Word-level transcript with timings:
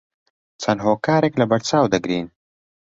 چەند 0.61 0.79
هۆکارێک 0.87 1.33
لەبەرچاو 1.41 1.91
دەگرین 1.93 2.27